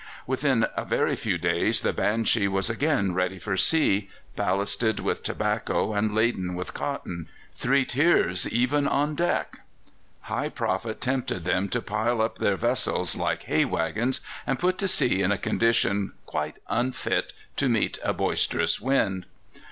Within 0.25 0.65
a 0.75 0.83
very 0.83 1.15
few 1.15 1.37
days 1.37 1.81
the 1.81 1.93
Banshee 1.93 2.47
was 2.47 2.71
again 2.71 3.13
ready 3.13 3.37
for 3.37 3.55
sea, 3.55 4.09
ballasted 4.35 4.99
with 4.99 5.21
tobacco 5.21 5.93
and 5.93 6.15
laden 6.15 6.55
with 6.55 6.73
cotton 6.73 7.27
three 7.53 7.85
tiers 7.85 8.49
even 8.49 8.87
on 8.87 9.13
deck! 9.13 9.59
High 10.21 10.49
profit 10.49 11.01
tempted 11.01 11.45
them 11.45 11.69
to 11.69 11.83
pile 11.83 12.19
up 12.19 12.39
their 12.39 12.55
vessels 12.57 13.15
like 13.15 13.43
hay 13.43 13.63
waggons, 13.63 14.21
and 14.47 14.57
put 14.57 14.79
to 14.79 14.87
sea 14.87 15.21
in 15.21 15.31
a 15.31 15.37
condition 15.37 16.13
quite 16.25 16.55
unfit 16.67 17.31
to 17.57 17.69
meet 17.69 17.99
a 18.03 18.11
boisterous 18.11 18.79
wind. 18.81 19.27